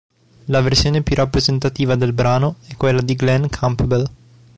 La 0.47 0.61
versione 0.61 1.03
più 1.03 1.13
rappresentativa 1.15 1.93
del 1.95 2.11
brano 2.11 2.55
è 2.65 2.75
quella 2.75 3.01
di 3.03 3.13
Glen 3.15 3.47
Campbell. 3.49 4.09